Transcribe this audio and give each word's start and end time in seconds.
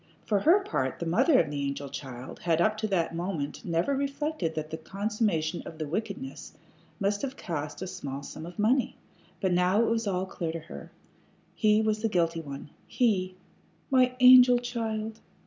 For 0.25 0.39
her 0.39 0.61
part, 0.63 0.97
the 0.97 1.05
mother 1.05 1.39
of 1.39 1.51
the 1.51 1.61
angel 1.61 1.87
child 1.87 2.39
had 2.39 2.59
up 2.59 2.75
to 2.77 2.87
that 2.87 3.13
moment 3.13 3.63
never 3.63 3.95
reflected 3.95 4.55
that 4.55 4.71
the 4.71 4.77
consummation 4.77 5.61
of 5.63 5.77
the 5.77 5.87
wickedness 5.87 6.53
must 6.99 7.21
have 7.21 7.37
cost 7.37 7.83
a 7.83 7.85
small 7.85 8.23
sum 8.23 8.47
of 8.47 8.57
money. 8.57 8.97
But 9.41 9.53
now 9.53 9.79
it 9.83 9.89
was 9.91 10.07
all 10.07 10.25
clear 10.25 10.51
to 10.53 10.59
her. 10.61 10.89
He 11.53 11.83
was 11.83 12.01
the 12.01 12.09
guilty 12.09 12.41
one 12.41 12.71
he! 12.87 13.35
"My 13.91 14.15
angel 14.19 14.57
child!" 14.57 15.19